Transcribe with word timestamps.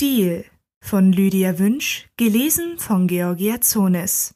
Deal 0.00 0.46
von 0.82 1.12
Lydia 1.12 1.58
Wünsch, 1.58 2.08
gelesen 2.16 2.78
von 2.78 3.06
Georgia 3.06 3.60
Zones. 3.60 4.34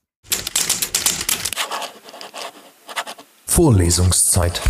Vorlesungszeit. 3.46 4.60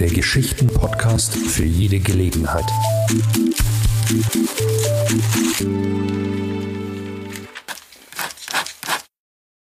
Der 0.00 0.08
Geschichten-Podcast 0.08 1.36
für 1.36 1.64
jede 1.64 2.00
Gelegenheit. 2.00 2.66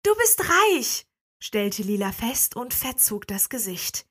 Du 0.02 0.14
bist 0.18 0.40
reich, 0.40 1.06
stellte 1.42 1.82
Lila 1.82 2.12
fest 2.12 2.54
und 2.54 2.74
verzog 2.74 3.26
das 3.26 3.48
Gesicht. 3.48 4.04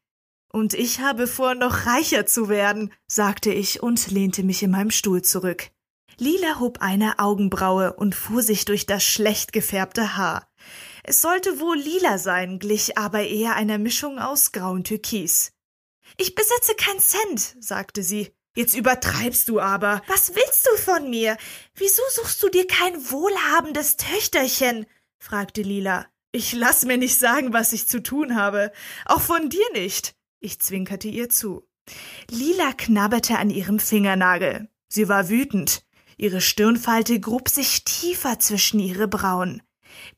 Und 0.55 0.75
ich 0.75 0.99
habe 0.99 1.25
vor, 1.25 1.55
noch 1.55 1.87
reicher 1.87 2.27
zu 2.27 2.47
werden, 2.47 2.93
sagte 3.07 3.51
ich 3.51 3.81
und 3.81 4.11
lehnte 4.11 4.43
mich 4.43 4.61
in 4.61 4.69
meinem 4.69 4.91
Stuhl 4.91 5.23
zurück. 5.23 5.71
Lila 6.19 6.59
hob 6.59 6.79
eine 6.79 7.17
Augenbraue 7.17 7.93
und 7.93 8.13
fuhr 8.13 8.43
sich 8.43 8.63
durch 8.65 8.85
das 8.85 9.03
schlecht 9.03 9.51
gefärbte 9.51 10.15
Haar. 10.15 10.47
Es 11.03 11.23
sollte 11.23 11.59
wohl 11.59 11.77
lila 11.77 12.19
sein, 12.19 12.59
glich 12.59 12.99
aber 12.99 13.23
eher 13.23 13.55
einer 13.55 13.79
Mischung 13.79 14.19
aus 14.19 14.51
grau 14.51 14.73
und 14.73 14.85
türkis. 14.85 15.53
Ich 16.17 16.35
besitze 16.35 16.75
kein 16.75 16.99
Cent, 16.99 17.55
sagte 17.59 18.03
sie. 18.03 18.31
Jetzt 18.55 18.75
übertreibst 18.75 19.49
du 19.49 19.59
aber. 19.59 20.03
Was 20.05 20.35
willst 20.35 20.67
du 20.67 20.77
von 20.77 21.09
mir? 21.09 21.35
Wieso 21.73 22.03
suchst 22.11 22.43
du 22.43 22.49
dir 22.49 22.67
kein 22.67 22.93
wohlhabendes 23.09 23.97
Töchterchen? 23.97 24.85
fragte 25.17 25.63
Lila. 25.63 26.05
Ich 26.31 26.53
lass 26.53 26.85
mir 26.85 26.97
nicht 26.97 27.17
sagen, 27.17 27.53
was 27.53 27.73
ich 27.73 27.87
zu 27.87 28.03
tun 28.03 28.35
habe. 28.35 28.71
Auch 29.05 29.21
von 29.21 29.49
dir 29.49 29.65
nicht. 29.73 30.15
Ich 30.43 30.59
zwinkerte 30.59 31.07
ihr 31.07 31.29
zu. 31.29 31.65
Lila 32.29 32.73
knabberte 32.73 33.37
an 33.37 33.49
ihrem 33.49 33.79
Fingernagel. 33.79 34.67
Sie 34.89 35.07
war 35.07 35.29
wütend. 35.29 35.85
Ihre 36.17 36.41
Stirnfalte 36.41 37.21
grub 37.21 37.47
sich 37.47 37.85
tiefer 37.85 38.39
zwischen 38.39 38.81
ihre 38.81 39.07
Brauen. 39.07 39.63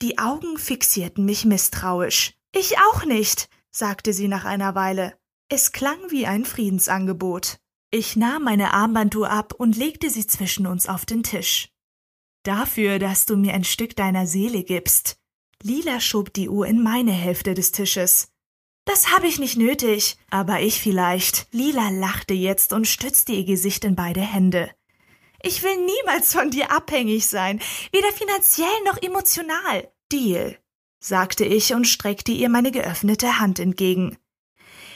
Die 0.02 0.18
Augen 0.18 0.58
fixierten 0.58 1.26
mich 1.26 1.46
misstrauisch. 1.46 2.34
Ich 2.52 2.80
auch 2.80 3.06
nicht, 3.06 3.50
sagte 3.70 4.14
sie 4.14 4.28
nach 4.28 4.46
einer 4.46 4.74
Weile. 4.74 5.16
Es 5.48 5.74
klang 5.74 6.00
wie 6.10 6.26
ein 6.26 6.44
Friedensangebot. 6.44 7.60
Ich 7.92 8.16
nahm 8.16 8.46
meine 8.46 8.74
Armbanduhr 8.74 9.30
ab 9.30 9.54
und 9.54 9.78
legte 9.78 10.10
sie 10.10 10.26
zwischen 10.26 10.66
uns 10.66 10.88
auf 10.90 11.06
den 11.06 11.22
Tisch. 11.22 11.70
Dafür, 12.42 12.98
dass 12.98 13.28
du 13.28 13.38
mir 13.38 13.54
ein 13.54 13.64
Stück 13.64 13.96
deiner 13.96 14.26
Seele 14.26 14.64
gibst. 14.64 15.20
Lila 15.62 16.00
schob 16.00 16.34
die 16.34 16.50
Uhr 16.50 16.66
in 16.66 16.82
meine 16.82 17.12
Hälfte 17.12 17.54
des 17.54 17.72
Tisches. 17.72 18.35
Das 18.86 19.12
habe 19.12 19.28
ich 19.28 19.40
nicht 19.40 19.58
nötig, 19.58 20.18
aber 20.30 20.62
ich 20.62 20.80
vielleicht. 20.80 21.48
Lila 21.52 21.90
lachte 21.90 22.36
jetzt 22.36 22.72
und 22.72 22.88
stützte 22.88 23.34
ihr 23.34 23.44
Gesicht 23.44 23.84
in 23.84 23.96
beide 23.96 24.22
Hände. 24.22 24.72
Ich 25.42 25.64
will 25.64 25.76
niemals 25.76 26.34
von 26.34 26.52
dir 26.52 26.72
abhängig 26.72 27.28
sein, 27.28 27.60
weder 27.92 28.12
finanziell 28.12 28.68
noch 28.86 29.02
emotional. 29.02 29.92
Deal, 30.12 30.58
sagte 31.00 31.46
ich 31.46 31.74
und 31.74 31.86
streckte 31.86 32.32
ihr 32.32 32.50
meine 32.50 32.72
geöffnete 32.72 33.40
Hand 33.40 33.60
entgegen. 33.60 34.18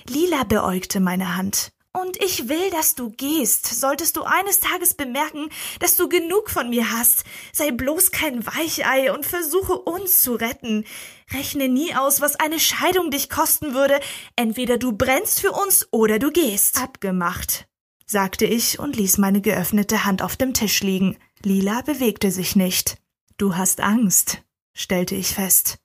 Lila 0.08 0.44
beäugte 0.44 1.00
meine 1.00 1.36
Hand. 1.36 1.72
Und 2.02 2.22
ich 2.24 2.48
will, 2.48 2.70
dass 2.72 2.96
du 2.96 3.10
gehst. 3.10 3.66
Solltest 3.66 4.16
du 4.16 4.24
eines 4.24 4.60
Tages 4.60 4.94
bemerken, 4.94 5.50
dass 5.80 5.96
du 5.96 6.08
genug 6.08 6.50
von 6.50 6.70
mir 6.70 6.92
hast, 6.92 7.24
sei 7.52 7.72
bloß 7.72 8.12
kein 8.12 8.46
Weichei 8.46 9.12
und 9.12 9.26
versuche 9.26 9.78
uns 9.78 10.22
zu 10.22 10.36
retten. 10.36 10.86
Rechne 11.34 11.68
nie 11.68 11.94
aus, 11.96 12.22
was 12.22 12.36
eine 12.38 12.60
Scheidung 12.60 13.12
dich 13.12 13.30
kosten 13.30 13.74
würde. 13.74 14.00
Entweder 14.36 14.78
du 14.78 14.94
brennst 14.94 15.42
für 15.42 15.52
uns 15.52 15.88
oder 15.92 16.20
du 16.20 16.32
gehst. 16.32 16.82
Abgemacht, 16.82 17.68
sagte 18.06 18.46
ich 18.46 18.80
und 18.80 18.96
ließ 18.96 19.18
meine 19.18 19.42
geöffnete 19.42 20.06
Hand 20.06 20.22
auf 20.22 20.38
dem 20.38 20.54
Tisch 20.54 20.82
liegen. 20.82 21.18
Lila 21.44 21.82
bewegte 21.82 22.32
sich 22.32 22.56
nicht. 22.56 22.98
Du 23.38 23.58
hast 23.58 23.82
Angst, 23.82 24.42
stellte 24.74 25.16
ich 25.16 25.34
fest. 25.34 25.80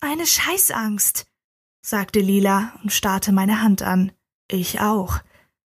Eine 0.00 0.26
Scheißangst, 0.26 1.26
sagte 1.82 2.20
Lila 2.20 2.72
und 2.82 2.92
starrte 2.92 3.32
meine 3.32 3.60
Hand 3.62 3.82
an. 3.82 4.12
Ich 4.48 4.80
auch. 4.80 5.20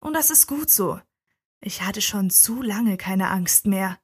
Und 0.03 0.15
das 0.15 0.31
ist 0.31 0.49
gut 0.49 0.69
so. 0.69 1.01
Ich 1.61 1.83
hatte 1.83 2.03
schon 2.03 2.29
zu 2.29 2.61
lange 2.61 2.97
keine 2.97 3.31
Angst 3.31 3.67
mehr. 3.67 3.99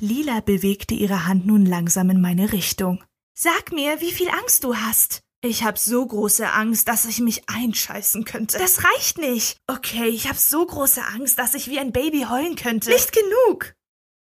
Lila 0.00 0.40
bewegte 0.40 0.94
ihre 0.94 1.26
Hand 1.26 1.46
nun 1.46 1.66
langsam 1.66 2.08
in 2.08 2.20
meine 2.20 2.52
Richtung. 2.52 3.04
Sag 3.34 3.70
mir, 3.70 4.00
wie 4.00 4.10
viel 4.10 4.30
Angst 4.30 4.64
du 4.64 4.74
hast. 4.74 5.20
Ich 5.42 5.62
hab 5.62 5.78
so 5.78 6.06
große 6.06 6.50
Angst, 6.50 6.88
dass 6.88 7.04
ich 7.04 7.20
mich 7.20 7.42
einscheißen 7.50 8.24
könnte. 8.24 8.56
Das 8.56 8.84
reicht 8.84 9.18
nicht. 9.18 9.58
Okay, 9.66 10.08
ich 10.08 10.30
hab 10.30 10.36
so 10.36 10.64
große 10.64 11.04
Angst, 11.04 11.38
dass 11.38 11.52
ich 11.52 11.68
wie 11.68 11.78
ein 11.78 11.92
Baby 11.92 12.26
heulen 12.30 12.56
könnte. 12.56 12.88
Nicht 12.88 13.12
genug. 13.12 13.74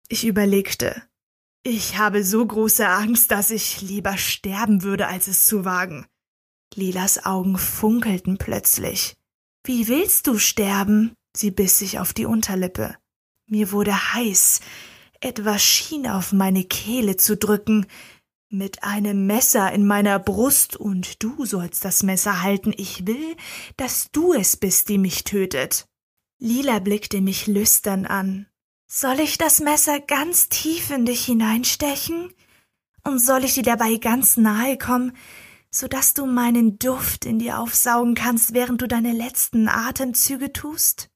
Ich 0.07 0.25
überlegte. 0.25 1.03
Ich 1.61 1.99
habe 1.99 2.23
so 2.23 2.43
große 2.43 2.87
Angst, 2.87 3.29
dass 3.29 3.51
ich 3.51 3.81
lieber 3.81 4.17
sterben 4.17 4.81
würde, 4.81 5.05
als 5.05 5.27
es 5.27 5.45
zu 5.45 5.63
wagen. 5.63 6.07
Lilas 6.73 7.23
Augen 7.23 7.59
funkelten 7.59 8.39
plötzlich. 8.39 9.15
Wie 9.63 9.88
willst 9.88 10.27
du 10.27 10.39
sterben? 10.39 11.13
Sie 11.35 11.51
biss 11.51 11.79
sich 11.79 11.99
auf 11.99 12.13
die 12.13 12.25
Unterlippe. 12.25 12.95
Mir 13.47 13.72
wurde 13.72 14.13
heiß. 14.13 14.59
Etwas 15.19 15.63
schien 15.63 16.07
auf 16.07 16.31
meine 16.33 16.63
Kehle 16.63 17.16
zu 17.17 17.38
drücken. 17.38 17.85
Mit 18.49 18.83
einem 18.83 19.27
Messer 19.27 19.72
in 19.72 19.85
meiner 19.85 20.17
Brust 20.19 20.75
und 20.75 21.22
du 21.23 21.45
sollst 21.45 21.85
das 21.85 22.01
Messer 22.01 22.41
halten. 22.41 22.73
Ich 22.75 23.05
will, 23.05 23.35
dass 23.77 24.09
du 24.11 24.33
es 24.33 24.57
bist, 24.57 24.89
die 24.89 24.97
mich 24.97 25.23
tötet. 25.23 25.85
Lila 26.39 26.79
blickte 26.79 27.22
mich 27.22 27.45
lüstern 27.45 28.07
an. 28.07 28.47
Soll 28.88 29.19
ich 29.19 29.38
das 29.38 29.59
Messer 29.59 29.99
ganz 29.99 30.49
tief 30.49 30.89
in 30.89 31.05
dich 31.05 31.25
hineinstechen? 31.25 32.33
Und 33.03 33.19
soll 33.19 33.45
ich 33.45 33.53
dir 33.53 33.63
dabei 33.63 33.95
ganz 33.95 34.38
nahe 34.38 34.78
kommen, 34.78 35.16
so 35.73 35.87
dass 35.87 36.13
du 36.13 36.25
meinen 36.25 36.77
Duft 36.79 37.25
in 37.25 37.39
dir 37.39 37.59
aufsaugen 37.59 38.13
kannst, 38.13 38.53
während 38.53 38.81
du 38.81 38.87
deine 38.87 39.13
letzten 39.13 39.69
Atemzüge 39.69 40.51
tust? 40.51 41.09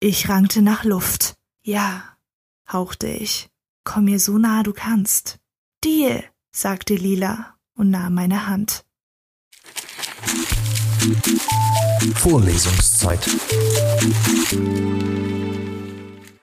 Ich 0.00 0.28
rankte 0.28 0.62
nach 0.62 0.84
Luft. 0.84 1.34
Ja, 1.64 2.16
hauchte 2.70 3.06
ich. 3.06 3.48
Komm 3.84 4.06
mir 4.06 4.18
so 4.18 4.38
nah 4.38 4.62
du 4.62 4.72
kannst. 4.72 5.38
Deal, 5.84 6.24
sagte 6.54 6.94
Lila 6.94 7.56
und 7.76 7.90
nahm 7.90 8.14
meine 8.14 8.46
Hand. 8.46 8.84
Vorlesungszeit. 12.14 13.22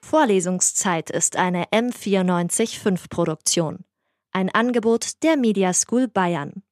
Vorlesungszeit 0.02 1.10
ist 1.10 1.36
eine 1.36 1.66
M945 1.66 3.10
Produktion. 3.10 3.86
Ein 4.32 4.50
Angebot 4.50 5.24
der 5.24 5.38
Media 5.38 5.74
School 5.74 6.08
Bayern. 6.08 6.64